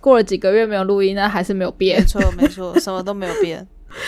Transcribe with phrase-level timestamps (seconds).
[0.00, 2.06] 过了几个月没有录音，那还是没有变没。
[2.06, 3.66] 错没错， 什么都没有变。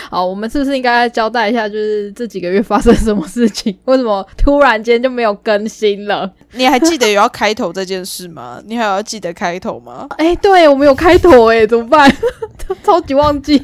[0.09, 3.77] 好，我们是不是应该交代一下，就是这几个月发生什么事情？
[3.83, 6.31] 为什么突然间就没有更新了？
[6.53, 8.61] 你还记得有要开头这件事吗？
[8.65, 10.07] 你还要记得开头吗？
[10.17, 12.09] 哎、对我们有开头哎，怎么办？
[12.81, 13.61] 超级忘记。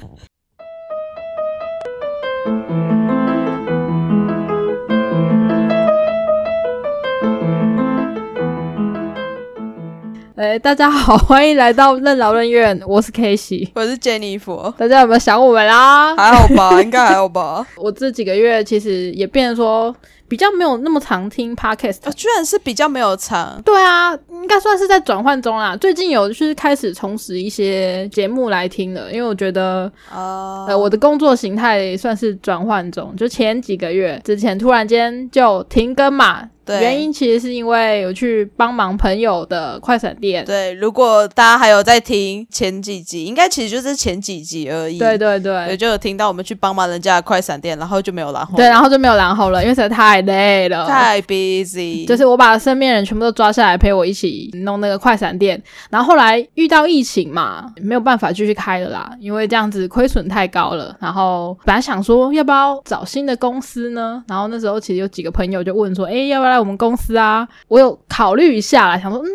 [10.39, 13.69] 哎、大家好， 欢迎来到任劳任怨，我是 K 西。
[13.75, 16.15] 我是 Jennifer，大家有没有想我们啦？
[16.15, 16.71] 还好吧？
[16.81, 17.67] 应该还好吧？
[17.75, 19.93] 我这几个月其实也变成说
[20.29, 25.75] 比较没有那么常听 podcast，啊，居然是比较没有常，对啊，应该算是在转换中啦。
[25.75, 36.47] 最近有就是开始重拾一些节目来听了，因为我觉得啊呃我的工作形态算是转换中，就前几个月之前突然间就停更嘛。
[36.69, 40.45] 对原因其实是因为有去帮忙朋友的快闪店。
[40.45, 44.97] 对，如果大家还有在听前几集，应该其实就是前几集而已。
[44.97, 50.85] 对对对，对就有听到我们去帮忙人家的快闪店，然后就没有然后，对，然后就没有然后了，因为实在太累了。
[50.87, 60.95] 太 busy，就是我把身边人全部都抓下来陪我一起弄那个快闪店，然后后来遇到疫情嘛，没有办法继续开了啦，因为这样子亏损太高了。
[60.99, 67.47] 然后本来想说要不要找新的公司呢，然后那时候其实有几个朋友就问说，哎，要不要来我们公司啊？
[67.67, 69.27] 我有考虑一下啦，想说，嗯，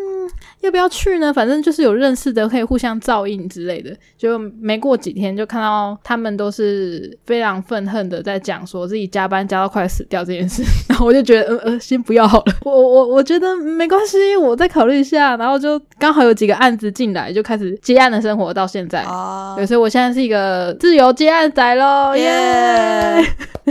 [0.60, 1.32] 要不要去呢？
[1.32, 3.94] 反正就是有认识的，可以互相照应之类的。
[4.16, 12.54] 就没过几天，就看到他们都是非常愤恨的在讲说自己加班加到快死掉这件事， 然后我就觉得，呃呃，先不要好了。
[12.64, 15.36] 我我我觉得没关系，我再考虑一下。
[15.36, 19.02] 然后就刚好有几个案子进来，就开始接案的生活到现在。
[19.02, 23.24] 啊对，，所以我现在是一个自由接案仔喽，耶、耶！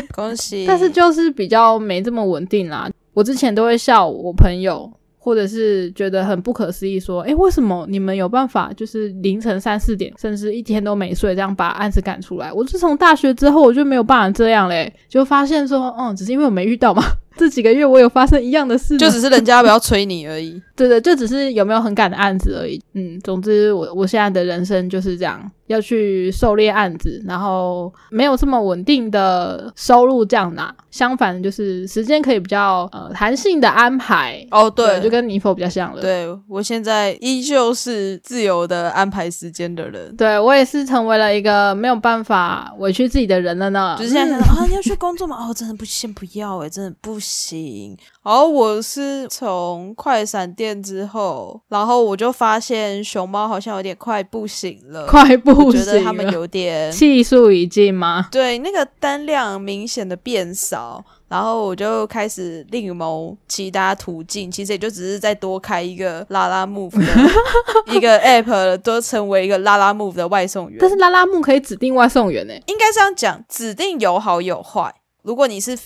[0.13, 0.65] 恭喜！
[0.67, 2.89] 但是就是比较没这么稳定啦。
[3.13, 12.51] 我之前都会笑我朋友，或者是觉得很不可思议，说：“诶，为什么你们有办法就是凌晨三四点，甚至一天都没睡，这样把案子赶出来？
[12.51, 14.93] 我自从大学之后，我就没有办法这样嘞。
[15.07, 17.03] 就发现说，嗯，只是因为我没遇到嘛。
[17.37, 20.61] 这几个月我有发生一样的事，就只是人家不要催你而已。
[20.75, 22.81] 对对，就只是有没有很赶的案子而已。
[22.93, 30.73] 嗯，总之我我现在的人生就是这样，要去狩猎案子，然后没有这么稳定的收入这样拿。
[30.89, 34.45] 相反，就是时间可以比较呃弹性的安排。
[34.49, 36.01] 哦，对，就跟尼佛比较像了。
[36.01, 40.15] 对我现在依旧是自由的安排时间的人。
[40.15, 43.95] 对我也是成为了一个没有办法委屈自己的人了呢。
[43.97, 45.37] 就是现在想到、啊，你要去工作吗？
[45.39, 47.97] 哦，真的不，先不要哎、真的不行。
[48.21, 58.27] 然后我是从快闪店之后，然后我就发现熊猫好像有点快不行了， 快不我觉行了，得他们有点气数已尽吗？
[58.31, 67.13] 对那个单量明显的变少，然后我就开始另谋其他途径，其实也就只是再多开一个拉拉 move 的
[67.93, 70.77] 一个 app，多成为一个拉拉 move 的外送员。
[70.79, 74.93] 但是拉拉木可以指定外送员呢、应该这样讲，指定有好有坏。
[75.23, 75.77] 如果你是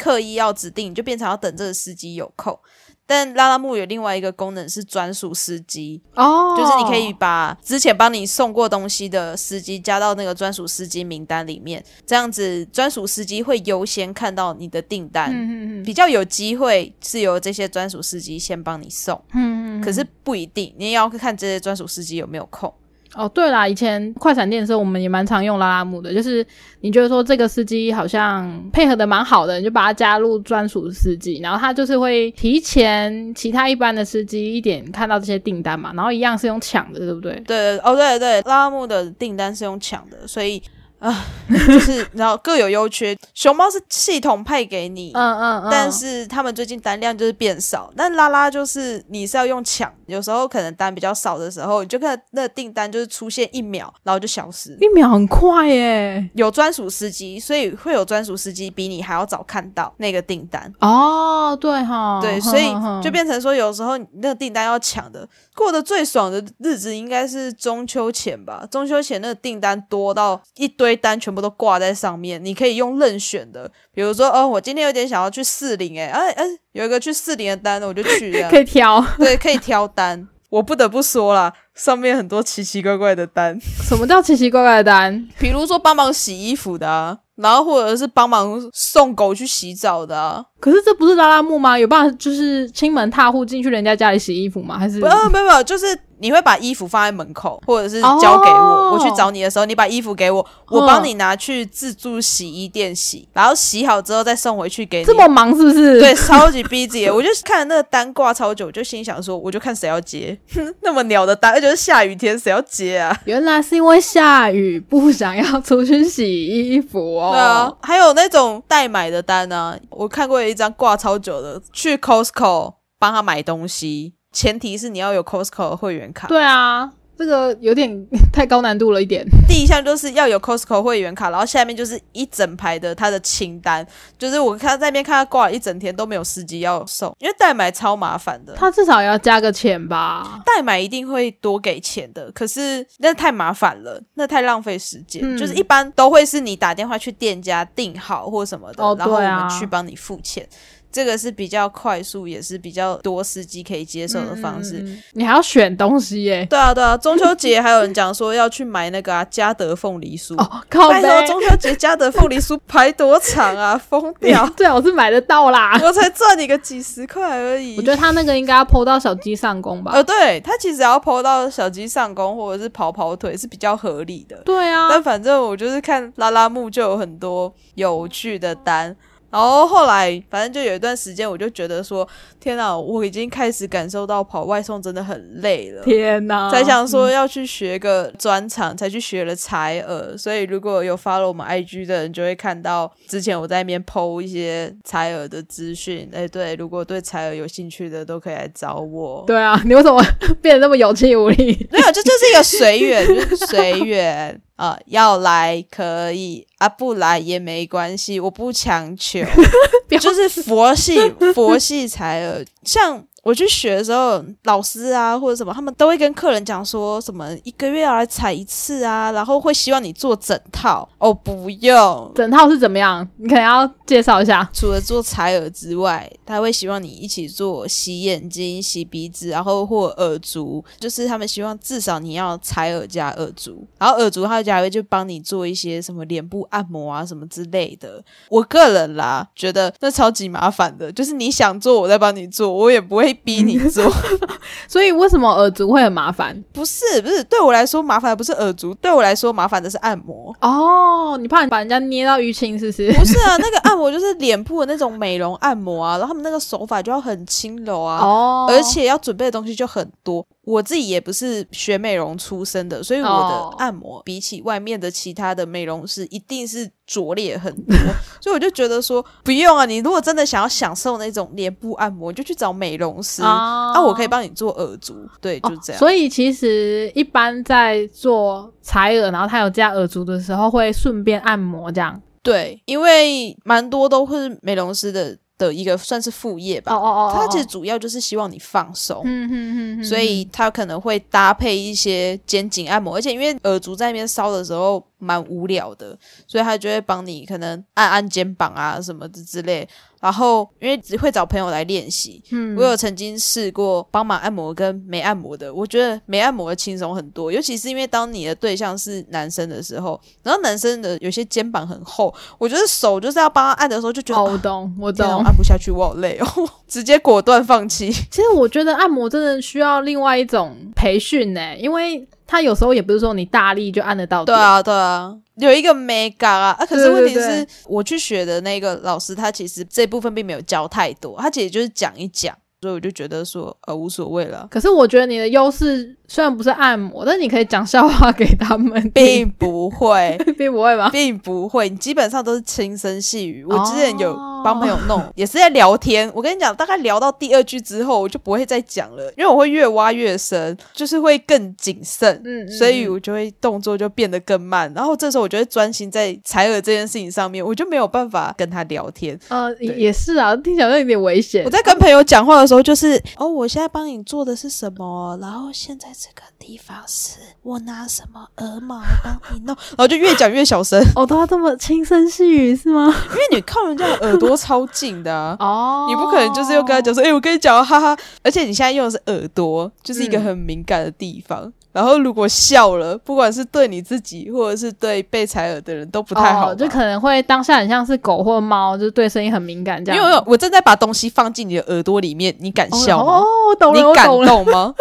[0.00, 2.58] 刻意要指定，就变成要等这个司机有空。
[3.06, 19.20] 但拉拉木有另外一个功能是专属司机，哦，就是你可以把之前帮你送过东西的司机加到那个专属司机名单里面，这样子专属司机会优先看到你的订单，嗯嗯嗯比较有机会是由这些专属司机先帮你送。
[19.34, 22.72] 嗯嗯，可是不一定，你也要看这些专属司机有没有空。
[23.14, 26.14] 哦，对啦，以前快闪店的时候，我们也蛮常用拉拉木的。
[26.14, 26.46] 就是
[26.80, 37.34] 你觉得说这个司机好像配合的蛮好的，你就把他加入专属司机，然后他就是会提前其他一般的司机一点看到这些订单嘛，然后一样是用抢的，对不对？
[37.46, 40.62] 对，哦，对对，拉拉木的订单是用抢的，所以
[41.00, 43.16] 啊， 就是然后各有优缺。
[43.34, 54.76] 熊猫是系统派给你，嗯嗯嗯，但是他们最近单量就是变少，但拉拉就是你是要用抢，有时候可能单比较少的时候，你就看那订单就是出现一秒，然后就消失。
[54.80, 56.28] 一秒很快耶。
[56.34, 60.70] 有专属司机，所以会有专属司机比你还要早看到那个订单。
[60.80, 62.70] 哦，对哈，对，所以
[63.02, 65.26] 就变成说，有时候你那个订单要抢的，
[65.60, 68.66] 过得最爽的日子应该是中秋前吧。
[68.70, 80.26] 中秋前那个订单多到一堆单全部都挂在上面，你可以用任选的，比如说，哦，我今天有点想要去四零，哎，哎哎，有一个去四零的单，我就去了 可以挑 对，可以挑单。
[80.48, 85.28] 我不得不说啦，上面很多奇奇怪怪的单，什么叫奇奇怪怪的单？
[85.38, 91.78] 比如说帮忙洗衣服的啊，然后或者是帮忙送狗去洗澡的啊，可是这不是拉拉木吗？
[91.78, 94.78] 有办法就是亲门踏户进去人家家里洗衣服吗？
[94.78, 95.86] 还是没有没有没有，就是
[96.18, 105.04] 你会把衣服放在门口，或者是交给我，哦我去找你的时候，你把衣服给我，我帮你拿去自助洗衣店洗，然后洗好之后再送回去给你。
[105.04, 105.98] 这么忙是不是？
[105.98, 107.10] 对，超级 busy。
[107.10, 110.38] 我就看那个单挂超久，我就心想说，我就看谁要接，
[110.82, 113.18] 那么鸟的单，而且是下雨天，谁要接啊？
[113.24, 117.30] 原来是因为下雨不想要出去洗衣服哦。
[117.32, 126.28] 对啊，还有那种代买的单呢、我看过有一张挂超久的，去 Costco 帮他买东西，前提是你要有 Costco 的会员卡。
[126.28, 127.90] 对啊，这个有点
[128.32, 129.24] 太高难度了一点。
[129.48, 133.86] 第一项就是要有 Costco 会员卡，然后下面就是一整排的他的清单，
[134.18, 138.54] 就是我看在那边看他挂了一整天都没有司机要送，因为代买超麻烦的。
[138.54, 140.40] 他至少要加个钱吧？
[140.44, 145.22] 代买一定会多给钱的，可是那太麻烦了，那太浪费时间。
[145.24, 150.46] 嗯就是一般都会是你打电话去店家订好或什么的，哦然后我们去帮你付钱。
[150.92, 154.84] 这个是比较快速，也是比较多司机可以接受的方式。
[155.12, 156.46] 你还要选东西耶。
[156.50, 160.34] 对啊，对啊，中秋节还有人讲说要去买那个啊嘉德凤梨酥。
[160.40, 164.48] 哦，靠拜背托，中秋节嘉德凤梨酥排多长啊， 疯掉！
[164.56, 165.78] 最好是买得到啦。
[165.82, 167.76] 我才赚你个几十块而已。
[167.76, 169.92] 我觉得他那个应该要抛到小鸡上弓吧。
[169.94, 174.36] 呃，对他其实要抛到小鸡上弓或者是跑跑腿是比较合理的。
[174.44, 178.94] 对啊，但反正我就是看拉拉木就有很多有趣的单，
[179.30, 182.06] 然后后来反正就有一段时间，我就觉得说，
[182.40, 185.82] 天哪，我已经开始感受到跑外送真的很累了。
[185.84, 186.50] 天哪！
[186.50, 190.16] 才想说要去学个专场，才去学了采耳。
[190.18, 196.10] 所以如果有 follow 我们 IG 的人，就会看到之前我在那边 PO 一些采耳的资讯。
[196.12, 199.24] 哎，对，如果对采耳有兴趣的，都可以来找我。
[199.26, 200.04] 对啊，你为什么
[200.42, 201.68] 变得那么有气无力？
[201.70, 209.20] 没有，这就是一个随缘，就是随缘啊、要来可以啊，不来也没关系，我不强求。
[209.98, 210.98] 就是佛系
[211.34, 213.02] 佛系才有，像。
[213.22, 222.12] 我去学的时候，老师啊或者什么，他们都会跟客人讲说什么一个月要来采一次啊，然后会希望你做整套哦，不用。
[222.14, 223.06] 整套是怎么样？
[223.16, 224.48] 你可能要介绍一下。
[224.52, 238.02] 除了做采耳之外，他会希望你一起做洗眼睛、洗鼻子，然后或耳足，就是他们希望至少你要采耳加耳足，然后耳足他家还会就帮你做一些什么脸部按摩啊什么之类的。
[238.28, 243.90] 我个人啦，觉得那超级麻烦的，就是你想做我再帮你做，我也不会逼你做。
[244.68, 246.36] 所以为什么耳足会很麻烦？
[246.52, 250.34] 不是不是，对我来说麻烦的不是耳足，对我来说麻烦的是按摩。
[250.40, 252.92] 哦，你怕你把人家捏到淤青，是不是？
[252.92, 260.24] 不是啊，那个按摩就是脸部的那种美容按摩啊，然后他们那个手法就要很轻柔啊，哦，而且要准备的东西就很多。
[260.50, 267.76] 我自己也不是学美容出身的，所以我的哦按摩比起外面的其他的美容师一定是拙劣很多，
[268.20, 273.22] 所以我就觉得说不用啊，你如果真的想要享受那种脸部按摩，你就去找美容师。
[273.22, 275.78] 啊啊，我可以帮你做耳足，对，就这样。
[275.78, 282.00] 所以其实一般在做采耳，然后他有加耳足的时候，会顺便按摩这样。
[282.22, 286.74] 对，因为蛮多都是美容师的的一个算是副业吧。
[286.74, 289.00] 哦哦哦它其实主要就是希望你放松。
[289.06, 299.66] 嗯哼哼哼，所以它可能会搭配一些肩颈按摩，而且因为耳足在那边烧的时候蛮无聊的，所以他就会帮你可能按按肩膀啊什么的之类。
[300.00, 314.20] 然后因为只会找朋友来练习，嗯我有曾经试过帮忙按摩跟没按摩的，我觉得没按摩的轻松很多，尤其是因为当你的对象是男生的时候，然后男生的有些肩膀很厚，我觉得手就是要帮他按的时候就觉得。
[314.20, 315.06] 哦，我啊懂，我懂。
[315.22, 316.26] 按不下去，我好累哦，
[316.66, 317.92] 直接果断放弃。
[317.92, 324.24] 其实我觉得按摩真的需要另外一种培训呢，因为他有时候也不是说你大力就按得到。
[324.24, 340.90] 对，啊，对啊，有一个 mega 啊，啊，可是对问题对是我去学的那个老师，他其实这部分并没有教太多，他其实就是讲一讲，所以我就觉得说，呃，无所谓了，可是我觉得你的优势虽然不是按摩，但你可以讲笑话给他们，并不会， 并不会吧？
[340.90, 343.44] 并不会，你基本上都是轻声细语。
[343.44, 346.10] 我之前有哦帮朋友弄， 也是在聊天。
[346.12, 352.20] 我跟你讲，大概聊到第二句之后，我就不会再讲了，因为我会越挖越深，就是会更谨慎。
[352.24, 359.16] 嗯，嗯所以嗯我就会动作就变得更慢，然后这时候我就会专心在采耳这件事情上面，我就没有办法跟他聊天。
[359.28, 361.50] 呃也也是啊，听起来有点危险我。
[361.50, 372.86] 在跟朋友讲话的时候，就是哦，我现在帮你做的是什么，然后现在这个地方是我拿什么鹅毛帮你弄， 然后就越讲越小声， 哦，都要这么轻声细语是吗？
[373.12, 375.36] 因为你靠人家的耳朵超近的、啊。
[375.38, 377.94] 哦，你不可能就是又跟他讲说，哎、我跟你讲，哈哈！
[378.22, 381.52] 而且你现在用的是耳朵，就是一个嗯很敏感的地方。
[381.72, 390.02] 然后如果笑了，不管是对你自己或者是对被采耳的人都不太好、哦，就可能会当下很像是狗或猫，就是对声音很敏感这样。
[390.02, 393.18] 因为我正在把东西放进你的耳朵里面，你敢笑吗？
[393.20, 394.74] 哦，我懂了，你感动吗？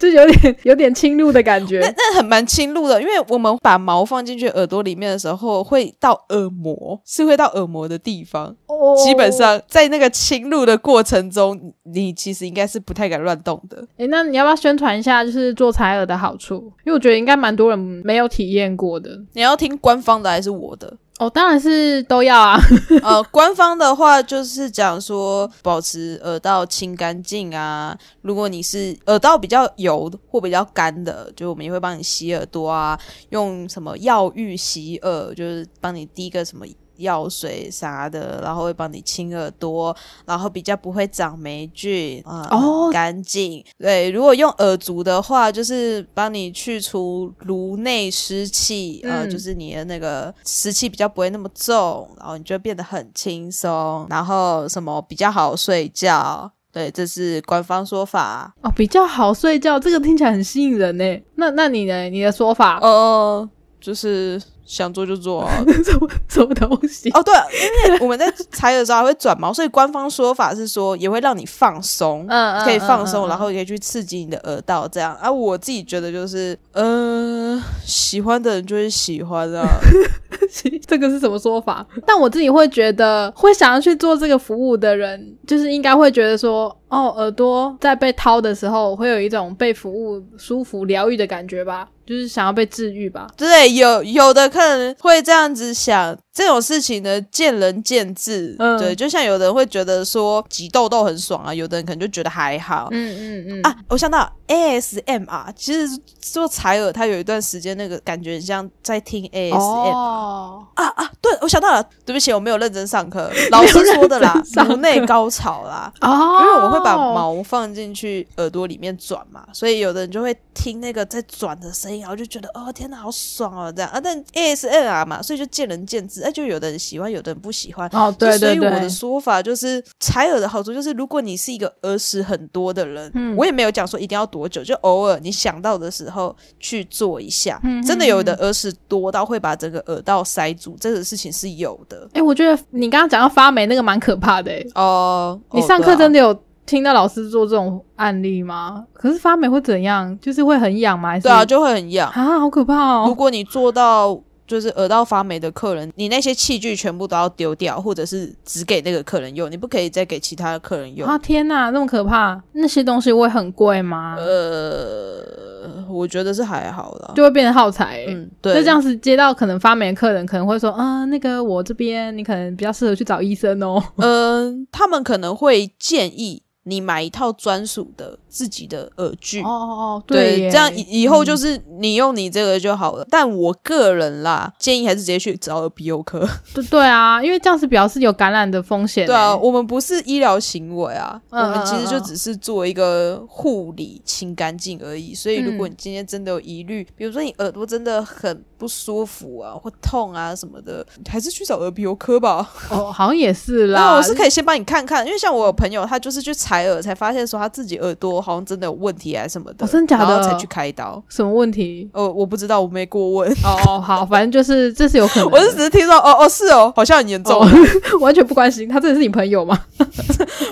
[0.00, 1.80] 就有点有点侵入的感觉。
[1.80, 8.54] 那那很蛮侵入的，因为我们把毛放进去耳朵里面的时候，会到耳膜，是会到耳膜的地方。
[8.66, 13.86] 哦基本，上在那个侵入的过程中，你其实应该是不太敢乱动的。
[13.96, 16.56] 诶，那你要不要宣传一下，就是做采耳的好处？
[16.84, 19.10] 因为我觉得应该蛮多人没有体验过的。
[19.32, 20.92] 你要听官方的还是我的？
[21.18, 22.60] 哦，当然是都要啊。
[23.02, 27.96] 呃，官方的话就是讲说保持耳道清干净啊。
[28.20, 32.98] 如果你是耳道比较油或比较干的，就我们也会帮你洗耳朵啊，
[33.30, 36.66] 用什么药浴洗耳，就是帮你滴个什么。
[36.98, 43.64] 药水啥的，然后会帮你清耳朵，然后比较不会长霉菌啊，哦很干净。
[43.78, 56.50] 对，如果用耳足的话，就是帮你去除颅内湿气，呃，嗯就是你的那个湿气比较不会那么重，然后你就会变得很轻松，然后什么比较好睡觉。
[56.72, 58.54] 对，这是官方说法。
[58.60, 61.04] 哦，比较好睡觉，这个听起来很吸引人呢。
[61.36, 62.10] 那那你呢？
[62.10, 62.78] 你的说法？
[62.82, 63.48] 呃，
[63.80, 65.64] 就是想做就做、啊。
[65.84, 67.08] 什么什么东西？
[67.10, 67.46] 哦，对了，
[67.88, 75.14] 因为我们在采耳的时候还会转毛，所以官方说法是说也会让你放松，嗯可以放松，嗯嗯然后也可以去刺激你的耳道，这样。
[75.14, 79.66] 啊，我自己觉得就是，呃，喜欢的人就是喜欢啊。
[80.86, 81.84] 这个是什么说法？
[82.06, 93.26] 但我自己会觉得，会想要去做这个服务的人，就是应该会觉得说，哦，耳朵在被掏的时候，会有一种被服务舒服、疗愈的感觉吧，就是想要被治愈吧。
[93.36, 98.54] 对，有有的可能会这样子想，这种事情呢，见仁见智。
[98.58, 102.88] 嗯对，就像有的人会觉得说挤痘痘很爽啊，有的人可能就觉得还好。
[102.90, 111.10] 嗯嗯嗯啊，我想到 ASMR，其实做采耳，它有一段时间那个感觉很像在听 ASMR、哦，啊啊！
[111.22, 114.38] 对，我想到了，对不起，我没有认真上课， 老师说的啦
[114.68, 115.90] 颅内高潮啦。
[116.02, 123.98] 哦，因为我们会把毛放进去耳朵里面转嘛，所以有的人就会听那个在转的声音，然后就觉得哦天哪，好爽哦这样啊。
[123.98, 127.88] 但 ASMR 嘛，所以就见仁见智，哎，就有的人喜欢，有的人不喜欢。
[127.92, 137.60] 哦，对对所以我的，说法就是，采耳的好处就是，如果你是一个耳屎很多的人，嗯我也没有讲说一定要多久，就偶尔你想到的时候去做一下。
[137.62, 142.08] 嗯真的有的耳屎多到会把整个耳道塞住，这个事情是有的。
[142.14, 146.16] 哎，我觉得你刚刚讲到发霉那个蛮可怕的，哎，哦、你上课真的。
[146.16, 148.82] 的有听到老师做这种案例吗？
[148.94, 150.18] 可是发霉会怎样？
[150.18, 151.18] 就是会很痒吗？
[151.20, 152.10] 对啊，就会很痒。
[152.10, 153.04] 啊，好可怕哦！
[153.06, 161.08] 如果你做到就是耳道发霉的客人，你那些器具全部都要丢掉，或者是只给那个客人用，你不可以再给其他的客人用。
[161.08, 162.40] 啊天哪，那么可怕！
[162.52, 164.16] 那些东西会很贵吗？
[164.18, 167.12] 呃，我觉得是还好啦。
[167.16, 168.06] 就会变成耗材、欸。
[168.08, 173.82] 嗯，对，就这样子接到可能发霉的客人，可能会说，啊、那个我这边你可能比较适合去找医生哦。
[173.96, 179.40] 嗯、他们可能会建议你买一套专属的自己的耳具。
[179.42, 183.06] 哦哦哦，对，耶这样以以后就是你用你这个就好了。
[183.08, 186.28] 但我个人啦，建议还是直接去找耳鼻喉科。
[186.52, 189.06] 对对啊，因为这样子表示有感染的风险、欸。
[189.06, 195.14] 对啊，我们不是医疗行为啊，嗯我们其实就只是做一个护理清干净而已。
[195.14, 202.48] 所以如果嗯你今天真的有疑虑，比如说你耳朵真的很不舒服啊，或痛啊什么的，还是去找耳鼻喉科吧。
[202.70, 203.96] 哦，好像也是啦 那。
[203.96, 211.02] 我是可以先帮你看看，因为像我有朋友，他就是去采耳，才发现说他自己耳朵好像真的有问题啊什么的，哦真的假的然后才去开刀。
[211.08, 211.88] 什么问题？
[211.92, 215.28] 哦，我不知道，我没过问，哦哦，好，反正就是这是有可能。
[215.32, 217.48] 我是只是听说，哦哦是哦，好像很严重，哦，
[218.00, 219.58] 完全不关心，他真的是你朋友吗？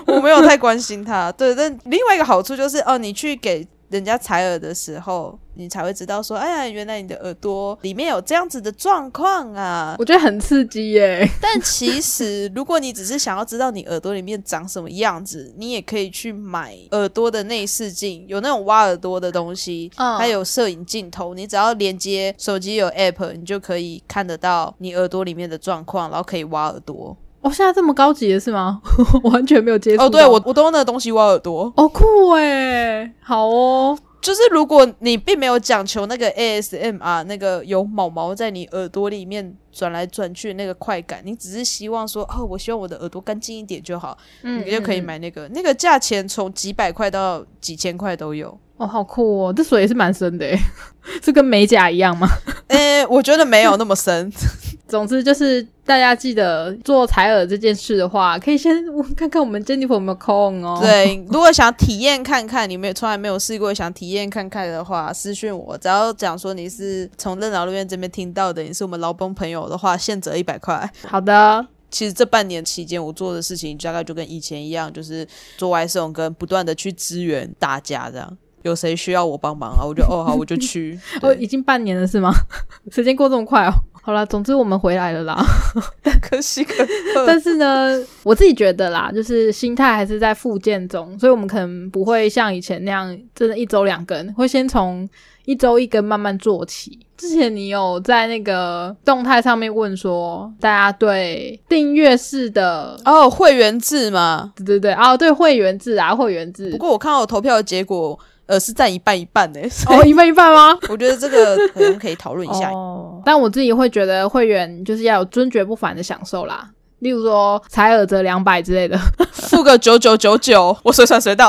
[0.06, 1.30] 我没有太关心他。
[1.32, 9.94] 对，但另外一个好处就是，哦，你去给人家采耳的时候，你才会知道说，哎呀，原来你的耳朵里面有这样子的状况啊。
[10.00, 11.24] 我觉得很刺激耶。
[11.40, 27.16] 但其实，如果你只是想要知道你耳朵里面长什么样子，你也可以去买耳朵的内视镜，有那种挖耳朵的东西，嗯还有摄影镜头，你只要连接手机有 app，你就可以看得到你耳朵里面的状况，然后可以挖耳朵。
[27.44, 28.80] 哦，现在这么高级的是吗？
[29.22, 30.02] 我完全没有接触。
[30.02, 31.72] 哦，对我我都用那个东西挖耳朵。
[31.76, 33.96] 哦酷哎，好哦。
[34.20, 48.56] 就是如果你并没有讲求那个 ASMR 那个有毛毛在你耳朵里面转来转去那个快感，你只是希望说，哦，我希望我的耳朵干净一点就好，嗯你就可以买那个，那个价钱从几百块到几千块都有。
[48.76, 49.52] 哦，好酷哦！
[49.52, 50.58] 这水也是蛮深的诶，
[51.22, 52.26] 是跟美甲一样吗？
[52.68, 54.30] 诶、我觉得没有那么深。
[54.86, 58.84] 总之就是大家记得做采耳这件事的话，可以先
[59.16, 70.90] 看看我们 Jennifer 有没有空哦。，对，如果想体验看看，你们从来没有试过，想体验看看的话，私讯我，只要讲说你是从任劳路院这边听到的，你是我们劳工朋友的话，现折一百块。
[71.06, 78.38] 好的，其实这半年期间，我做的事情大概就跟以前一样，就是做外送跟不断的去支援大家这样。
[78.62, 79.84] 有谁需要我帮忙啊？
[79.84, 80.98] 我就哦好，我就去。
[81.20, 82.32] 哦，已经半年了是吗？
[82.90, 83.72] 时间过这么快哦。
[84.06, 85.42] 好啦，总之我们回来了啦。
[86.20, 87.26] 可惜可贺。
[87.26, 95.08] 但是呢，我自己觉得啦，就是心态还是在复健中，所以我们可能不会像以前那样，真的一周两根，会先从
[95.46, 96.98] 一周一根慢慢做起。
[97.16, 104.52] 之前你有在那个动态上面问说，大家对订阅式的，哦，会员制吗。
[104.56, 110.78] 对对对，哦，对会员制啊，会员制不，过我看到我投票的结果，呃，是占一半一半的、 哦，一半一半吗？
[110.90, 112.70] 我觉得这个可能可以讨论一下。
[112.70, 116.70] 哦，但我自己会觉得会员就是要有尊爵不凡的享受啦，
[117.00, 118.98] 例如说采耳折两百之类的，
[119.32, 121.48] 付个九九九九，我随传随到。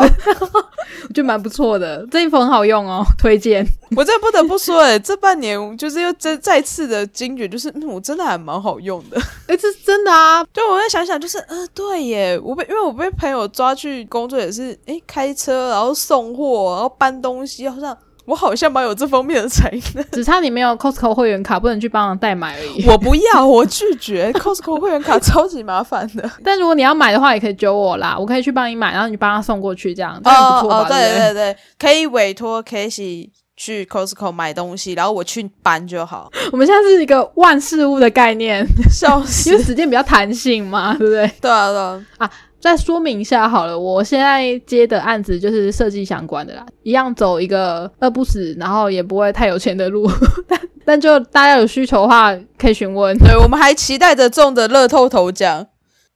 [1.08, 2.06] 我觉得蛮不错的。
[2.12, 3.66] 这衣服很好用哦，推荐。
[3.96, 9.18] 我真的不得不说、欸，这半年就是又再再次的惊觉，就是嗯，我真的还蛮好用的。
[9.48, 20.05] 哎，这是真的啊，就我在想想，就是嗯、呃对耶，我被因为我被朋友抓去工作也是，诶，开车然后送货，然后搬东西，好像我好像蛮有这方面的才能。
[20.12, 22.86] 只差你没有 Costco 会员卡，不能去帮忙代买而已。
[22.89, 26.29] 我不要，我拒绝 Costco 会员卡超级麻烦的。
[26.44, 30.79] 但如果你要买的话，也可以揪我啦，我可以去帮你买，然后你帮他送过去，这样这样不错吧？
[30.79, 36.29] 哦，对对不对对，可以委托 Casey 去 Costco 买东西，然后我去搬就好。
[36.51, 39.63] 我们现在是一个万事屋的概念，笑死因死为！
[39.67, 41.32] 时间比较弹性嘛，对不对？
[41.39, 41.79] 对啊对
[42.17, 42.29] 啊，
[42.60, 50.10] 再说明一下好了，我现在接的案子就是设计相关的啦，一样走一个饿不死，然后也不会太有钱的路，
[50.48, 53.16] 但但就大家有需求的话可以询问。
[53.20, 55.68] 对，我们还期待着中的乐透头奖。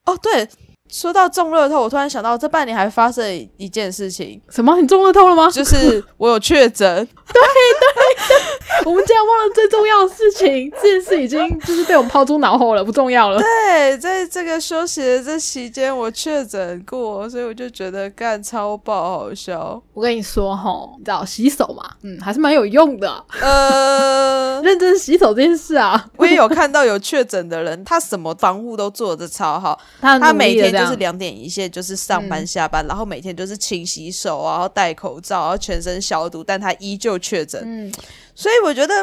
[0.06, 0.48] 哦，对，
[0.90, 4.76] 说到中乐透，我突然想到这半年还发生一件事情，什么？
[4.82, 5.50] 你中乐透了吗？
[5.52, 6.88] 就是我有确诊。
[7.32, 13.40] 对对 我们竟然忘了最重要的事情，这件事已经就是被我们抛诸脑后了，不重要了。
[13.40, 19.80] 对，在这个休息的这期间，我确诊过，所以我就觉得干超爆好笑。
[19.94, 23.24] 我跟你说吼，你知道洗手嘛，嗯，还是蛮有用的。
[23.42, 37.92] 呃， 认真洗手这件事啊，我也有看到有确诊的人，他什么防护都做的超好，他他每天就是两点一线，就是上班嗯下班，然后每天就是勤洗手啊，然后戴口罩，然后全身消毒，但他依旧确诊，嗯，
[38.34, 38.94] 所以我觉得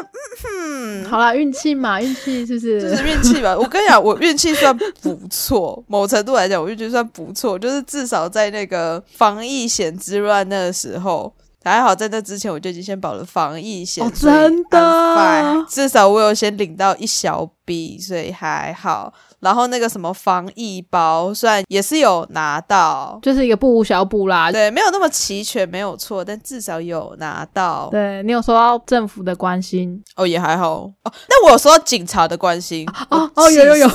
[0.49, 2.81] 嗯，好啦，运气嘛，运气是不是？
[2.81, 3.57] 就是运气吧。
[3.57, 11.33] 我跟你讲，我运气算不错，某程度来讲，我运气算不错，就是至少在那个防疫险之乱那个时候。
[11.63, 19.13] 还好，在那之前我就已经先保了防疫险，哦真的至少我有先领到一小笔，所以还好。
[19.47, 24.51] 然后那个什么防疫包，虽然也是有拿到，就是一个不无小补啦。
[24.51, 27.87] 对，没有那么齐全，没有错，但至少有拿到。
[27.89, 30.93] 对你有收到政府的关心哦，也还好哦。
[31.29, 33.87] 那我有收到警察的关心，哦哦，有有有，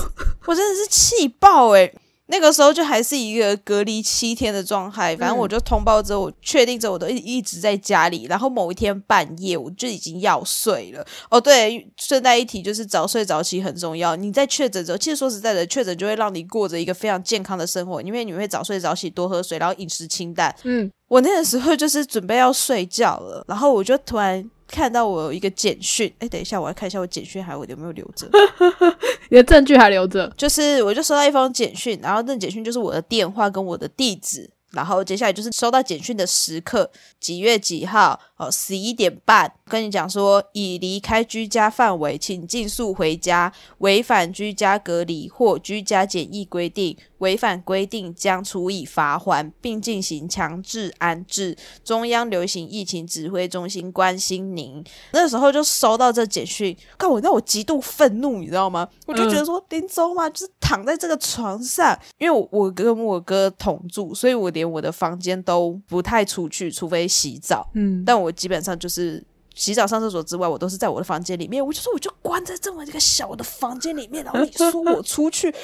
[0.47, 1.95] 我真的是气爆诶、
[2.33, 11.07] 那个时候就还是一个隔离七天的状态，反正嗯我就通报之后，我确定之后我都一一直在家里，然后某一天半夜我就已经要睡了。
[11.29, 14.17] 哦，对，顺带一提，就是早睡早起很重要。
[14.17, 20.55] 你在确诊之后，其实说实在的，确诊就会让你过着一个非常健康的生活，因为你会早睡早起，多喝水，然后饮食清淡。
[20.63, 24.43] 嗯，我那个时候就是准备要睡觉了，然后我就突然
[24.73, 28.27] 看到我有一个简讯，哎，等一下，我要看一下我简讯还有有没有留着。
[29.29, 30.33] 你的证据还留着。
[30.35, 51.57] 就是我就收到一封简讯，然后那简讯就是我的电话跟我的地址，然后接下来就是收到简讯的时刻，几月几号，哦，十一点半，跟你讲说已离开居家范围，请尽速回家，违反居家隔离或居家检疫规定，违反规定将处以罚款，并进行强制安置。
[51.83, 54.85] 中央流行疫情指挥中心关心您。
[55.13, 58.87] 那时候就收到这简讯，看我那我极度愤怒，你知道吗？
[59.07, 67.71] 我就觉得说林州嘛，就是躺在这个床上，因为我我跟我哥同住，所以我连我的房间都不太出去，除非洗澡。
[67.73, 71.65] 嗯，但我基本上就是洗澡、上厕所之外，我都是在我的房间里面。
[71.65, 75.55] 我就说，我就关在这么一个小的房间里面，然后你说我出去，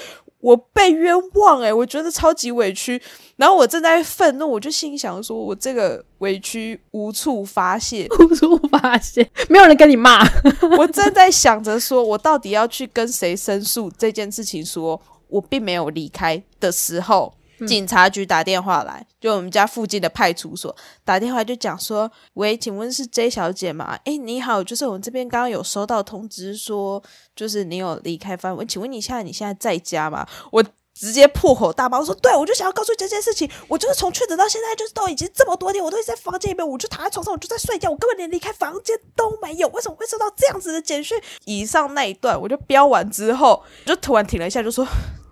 [0.40, 3.00] 我被冤枉诶、我觉得超级委屈。
[3.36, 10.22] 然后我正在愤怒，我就心想说，我这个委屈无处发泄，无处发泄，没有人跟你骂。
[10.76, 17.32] 我正在想着说，我到底要去跟谁申诉这件事情说我并没有离开的时候。
[17.66, 23.98] 警察局打电话来，就我们家附近的派出所打电话就讲说：“喂，请问是 J 小姐吗？
[24.04, 27.02] 诶，你好，就是我们这边刚刚有收到通知说，
[27.34, 41.16] 就是你有离开范围，请问你现在你现在在家吗？”我直接破口大骂，我说：“对，我就想要告诉这件事情，我就是从确诊到现在，就是都已经这么多天，我都一直在房间里面，我就躺在床上，我就在睡觉，我根本连离开房间都没有，为什么会收到这样子的简讯？”
[41.46, 44.86] 以上那一段我就标完之后，就突然停了一下，就说。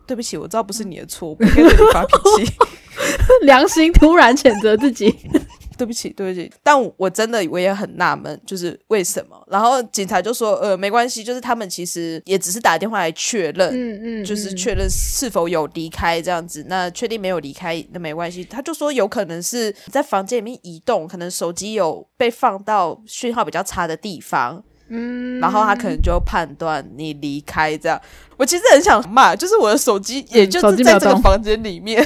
[0.07, 2.53] 对不起，我知道不是你的错，我不应该对你发脾气。
[3.43, 5.15] 良心突然谴责自己，
[5.77, 6.51] 对不起，对不起。
[6.63, 9.37] 但我真的我也很纳闷，就是为什么？
[9.49, 16.65] 然后警察就说：“呃，没关系，就是他们其实也只是打电话来确认，嗯嗯，就是确认是否有离开这样子。
[16.69, 18.43] 那确定没有离开，那没关系。
[18.43, 28.01] 他就说有可能是在房间里面移动，可能手机有被放到讯号比较差的地方。”嗯，然后他可能就判断你离开这样。
[28.37, 32.03] 我其实很想骂，就是我的手机也就是在这个房间里面。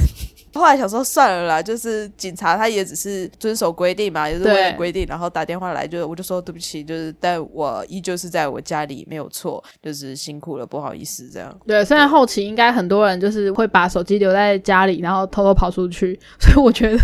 [0.54, 11.56] 后来想说算了啦，就是警察他也只是遵守规定嘛，也是为了规定，然后打电话来就我就说对不起，就是但我依旧是在我家里没有错，就是辛苦了，不好意思这样。
[11.66, 16.98] 对，虽然后期应该很多人就是会把手机留在家里，然后偷偷跑出去， 所以我觉得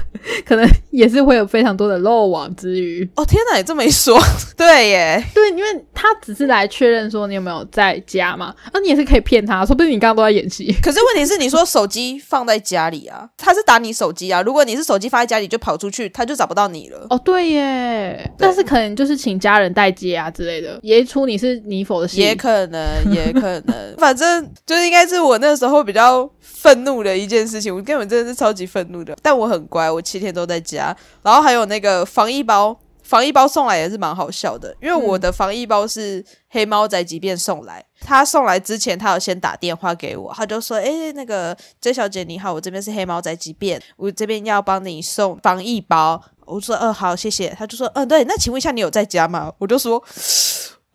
[0.45, 3.09] 可能也是会有非常多的漏网之鱼。
[3.17, 4.19] 哦天哪，你这么一说，
[4.57, 10.73] 对耶，对，因为他只是来确认说你有没有在家嘛，那你也是可以骗他，说不定你刚刚都在演戏。
[10.83, 13.29] 可是问题是，你说手机放在家里啊。
[13.37, 14.41] 他是打你手机啊！
[14.41, 17.07] 如果你是手机放在家里就跑出去，他就找不到你了。
[17.11, 27.75] 哦，对耶，但是可能就是请家人代接啊之类的，也出你是你否的戏，也可能， 也可能，反正就是应该是我那时候比较愤怒的一件事情。
[27.75, 30.97] 我根本真的是超级愤怒的，但我很乖，我七天都在家。
[31.23, 32.77] 然后还有那个防疫包。
[33.07, 50.03] 防疫包送来也是蛮好笑的，因为我的防疫包是黑猫宅急便送来，他送来之前他有先打电话给我，他就说：“哎，那个 J 小姐你好，我这边是黑猫宅急便，我这边要帮你送防疫包。”我说：“嗯，好，谢谢。”他就说：“嗯，对，那请问一下你有在家吗？”我就说。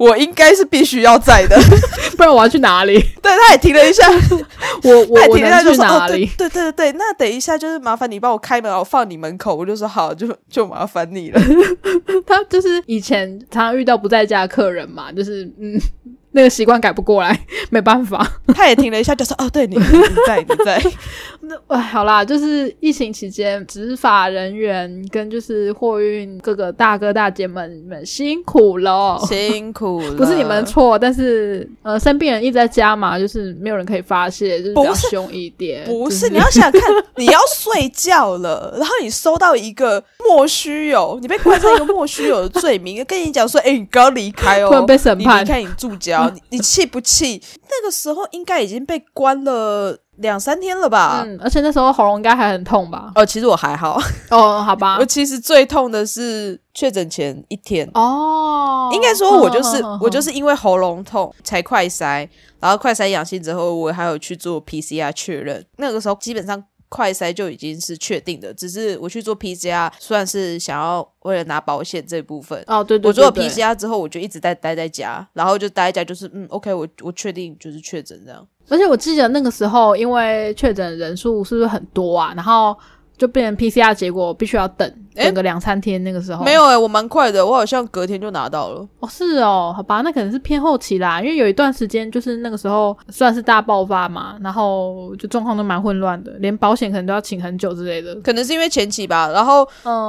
[0.02, 1.56] 我应该是必须要在的，
[2.18, 3.00] 不然我要去哪里？
[3.22, 4.04] 对，他也停了一下，
[4.84, 6.26] 我我我能去哪里？
[6.36, 9.54] 对对对对，那等一下就是麻烦你帮我开门，我放你门口。
[9.56, 11.40] 我就说好，就就麻烦你了。
[12.26, 15.80] 他就是以前常常遇到不在家的客人嘛，就是嗯。
[16.34, 17.39] 那个习惯改不过来，
[17.70, 18.26] 没办法。
[18.56, 19.84] 他也停了一下，就说：“哦，对你，你
[20.26, 20.82] 在，你在。
[21.41, 35.84] ”那哎，好啦，就是疫情期间，执法人员跟就是货运各个大哥大姐们你们辛苦了，辛苦了，不是你们错，但是呃，生病人一直在家嘛，就是没有人可以发泄，就是比较凶一点。
[35.86, 36.82] 不是，你要想看，
[37.17, 47.42] 你要睡觉了，然后你收到一个莫须有，你被冠上一个莫须有的罪名，跟你讲说：“哎，你刚离开哦，突然被审判，离开你住家。”你你气不气？
[47.64, 51.24] 那个时候应该已经被关了两三天了吧？
[51.26, 53.12] 嗯，而且那时候喉咙应该还很痛吧？
[53.16, 54.00] 哦，其实我还好。
[54.30, 54.98] 哦，好吧。
[55.02, 57.90] 我其实最痛的是确诊前一天。
[57.94, 62.28] 哦，应该说，我就是我就是因为喉咙痛才快筛，
[62.60, 65.66] 然后快筛阳性之后，我还有去做 PCR 确认。
[65.78, 66.64] 那个时候基本上。
[66.91, 72.62] 快筛就已经是确定的，只是我去做 PCR，算是想要为了拿保险这部分。
[72.67, 78.45] 哦，对对，我做了 PCR 之后，我就一直在待在家，然后就待在家，就是嗯，OK，我我确定就是确诊这样。
[78.67, 82.34] 而且我记得那个时候，因为确诊人数是不是很多啊？
[82.36, 82.77] 然后。
[83.22, 88.88] 就变成 PCR 结果必须要等等个两三天，那个时候没有哎，我蛮快的，我好像隔天就拿到了。
[89.00, 98.16] 哦，是哦，好吧，那可能是偏后期啦，因为有一段时间就是那个时候算是大爆发嘛，然后就状况都蛮混乱的，连保险可能都要请很久之类的。
[98.22, 99.68] 可能是因为前期吧，然后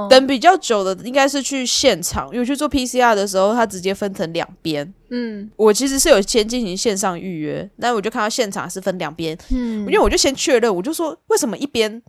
[0.09, 4.91] 等比较久的应该是去现场，因为去做 PCR 的时候，它直接分成两边。
[5.11, 9.37] 嗯，我其实是有先进行线上预约，但我就看到现场是分两边。
[9.51, 12.01] 嗯，因为我就先确认，我就说为什么一边。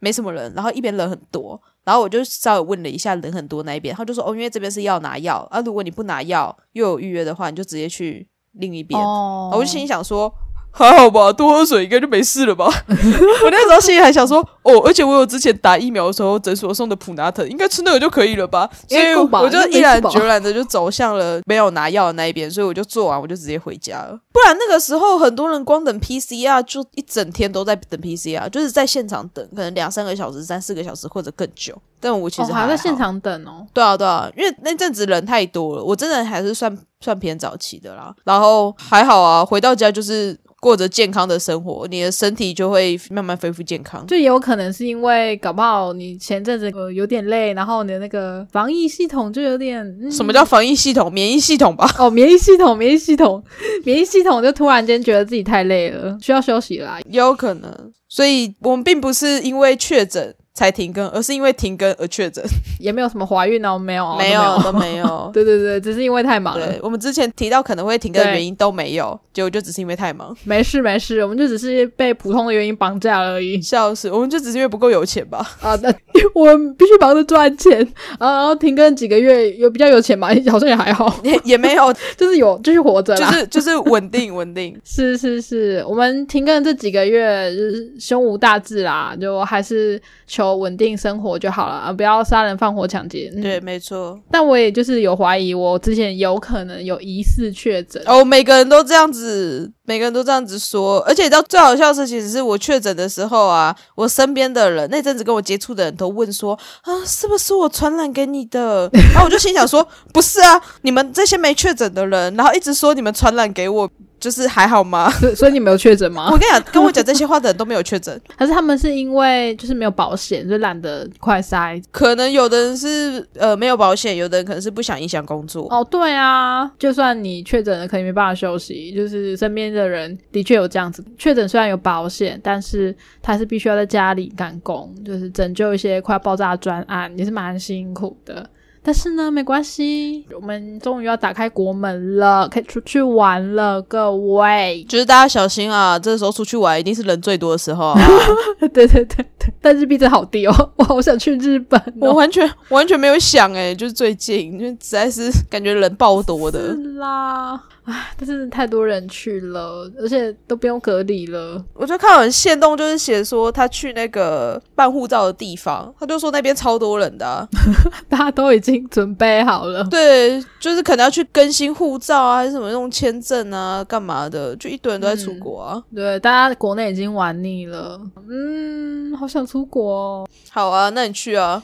[0.00, 9.00] 没什么人，然后一边人很多，然后我就稍微问了一下人很多那一边，他就说哦，因为这边是要拿药啊，如果你不拿药又有预约的话，你就直接去另一边。
[9.00, 10.34] 我就心想说，
[10.72, 12.64] 还好吧，多喝水应该就没事了吧。
[12.88, 18.68] 我那时候心里还想说，哦，而且我有之前打疫苗的时候诊所送的普拿特，应该吃那个就可以了吧。
[18.88, 24.18] 所以我就毅然决然的就走向了没有拿药的那一边，所以我就做完我就直接回家了。
[24.32, 31.76] 不然那个时候很多人光等 PCR 就一整天都在等 PCR，就是在现场等，可能两三个小时、三四个小时或者更久。
[32.02, 33.66] 但我其实还在现场等哦。
[33.74, 38.14] 对啊，对啊，因为那阵子人太多了，我真的还是算算偏早期的啦。
[38.24, 40.38] 然后还好啊，回到家就是。
[40.60, 44.06] 过着健康的生活，你的身体就会慢慢恢复健康。
[44.06, 49.84] 就也有可能是因为搞不好你前阵子呃有点累，然后你的那个防疫系统就有点……
[50.12, 51.10] 什么叫防疫系统？
[51.10, 51.90] 免疫系统吧？
[51.98, 53.42] 哦，免疫系统， 免疫系统，
[53.84, 57.00] 免疫系统就突然间觉得自己太累了，需要休息啦。
[57.08, 60.34] 也有可能，所以我们并不是因为确诊。
[60.52, 62.44] 才停更，而是因为停更而确诊，
[62.80, 65.30] 也没有什么怀孕哦，没有，没有都没有。
[65.34, 66.66] 对对对，只是因为太忙了。
[66.82, 70.34] 我们之前提到可能会停更的原因都没有，结果就只是因为太忙。
[70.44, 73.60] 没事没事，我们就只是被普通的原因绑架而已。
[73.60, 75.38] 笑死，我们就只是因为不够有钱吧？
[75.60, 75.92] 啊，那
[76.34, 77.80] 我们必须忙着赚钱
[78.18, 80.28] 啊，然后停更几个月有比较有钱嘛？
[80.50, 84.78] 好像也还好，也也没有，就是有继续活着，就是就是稳定稳定。
[84.84, 91.40] 是是是，我们停更这几个月就是胸无大志啦，就还是求稳定生活。
[91.40, 91.90] 就好了啊！
[91.90, 93.32] 不要杀人放火抢劫。
[93.42, 94.18] 对，没错。
[94.30, 98.02] 但我也就是有怀疑，我之前有可能有疑似确诊。
[98.06, 101.00] 哦，每个人都这样子，每个人都这样子说。
[101.00, 108.90] 而且到最好笑的事情是我确诊的时候啊，我身边的人那阵子跟我接触的人都问说啊，是不是我传染给你的？
[109.12, 113.90] 然后我就心想说，不是啊，你们这些没确诊的人，然后一直说你们传染给我。
[114.20, 115.10] 就是还好吗？
[115.34, 116.26] 所以你没有确诊吗？
[116.30, 118.20] 我跟你讲，跟我讲这些话的人都没有确诊。
[118.36, 121.82] 还是他们是因为就是没有保险，就懒得快筛。
[121.90, 125.66] 可能有的人是呃没有保险，有的人可能是不想影响工作。
[125.70, 128.92] 哦，对啊，就算你确诊了，可能没办法休息。
[128.94, 138.48] 就是身边的人的确有这样子，确诊虽然有保险，但是他是必须要在家里赶工，就是拯救一些快要爆炸的专案，也是蛮辛苦的。
[138.82, 145.98] 但是呢，没关系，我们终于要打开国门了，可以出去玩了，各位，就是大家小心啊！
[145.98, 147.94] 这时候出去玩一定是人最多的时候。
[148.58, 149.26] 对对对对，
[149.60, 151.80] 但日币真好低哦， 我好想去日本。
[152.00, 157.60] 我完全完全没有想哎，就是最近，就实在是感觉人爆多的啦。
[157.90, 161.62] 唉，但是太多人去了，而且都不用隔离了。
[161.74, 167.48] 我就看有线动，就是写说他去那个办护照的地方，他就说那边超多人的，
[168.08, 169.82] 大家都已经准备好了。
[169.84, 175.82] 对，就是可能要去更新护照啊，还是什么用签证啊，干嘛的，就一堆人都在出国啊。
[175.94, 179.92] 对，大家国内已经玩腻了，嗯，好想出国。
[179.92, 180.28] 哦。
[180.50, 181.62] 好啊，那你去啊。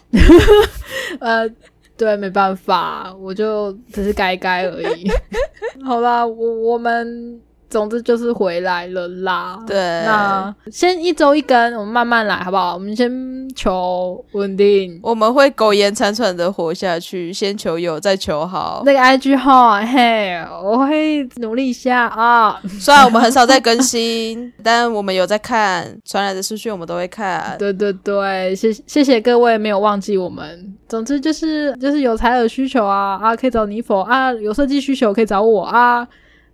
[1.21, 1.49] 呃。
[1.97, 5.09] 对，没办法，我就只是改改而已。
[5.85, 7.41] 好啦，我我们。
[7.77, 9.59] 总之就是回来了啦。
[9.67, 12.73] 对，那先一周一根，我们慢慢来，好不好？
[12.73, 18.83] 我们先求稳定，我们会苟延残喘的活下去，先求有，再求好。
[18.87, 22.59] 那个 IG 号，嘿，我会努力一下啊。
[22.81, 27.57] 虽然我们很少在更新， 但我们有在看传来的资讯，我们都会看。
[27.59, 30.75] 对对对，谢谢谢各位没有忘记我们。
[30.89, 34.33] 总之就是就是有采耳需求啊啊，可以找你否啊？
[34.33, 36.07] 有设计需求可以找我啊。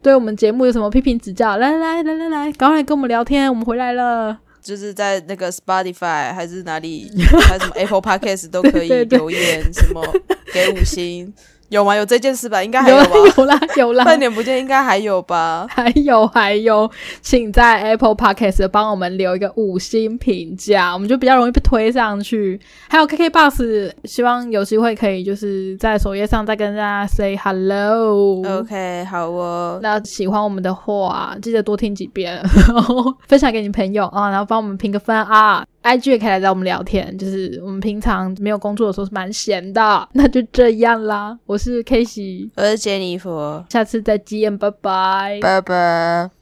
[0.02, 1.56] 对我们节目有什么批评指教？
[1.56, 4.36] 来来来来来，赶快来跟我们聊天，我们回来了。
[4.60, 7.10] 就是在那个 Spotify 还是哪里，
[7.48, 10.04] 还是什么 Apple Podcast 都可以留言，什么
[10.52, 11.32] 给五星。
[11.72, 11.96] 有吗？
[11.96, 12.62] 有这件事吧？
[12.62, 13.10] 应该还有吧？
[13.36, 14.04] 有啦，有啦。
[14.04, 15.66] 半年不见，应该还有吧？
[15.70, 16.88] 还有，还有，
[17.22, 22.60] 请在 Apple Podcast 帮我们留一个五星评价，我们就比较容易被推上去。
[22.90, 23.62] 还有 KK Box，
[24.04, 28.42] 希望有机会可以就是在首页上再跟大家 say hello。
[28.60, 29.80] OK，好哦。
[29.82, 32.34] 那喜欢我们的话，记得多听几遍，
[32.68, 35.64] 然后分享给你朋友啊，然后帮我们评个分啊。
[35.82, 41.38] IG 也可以来找我们聊天，就是我们平常没有工作的时候是蛮闲的，那就这样啦。
[41.46, 46.41] 我是 K 西，我是杰尼佛，下次再见，拜拜，拜拜。